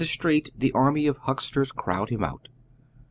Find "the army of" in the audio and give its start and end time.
0.57-1.19